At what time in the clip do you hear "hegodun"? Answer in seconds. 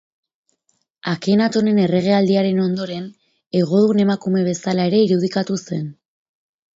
3.59-4.01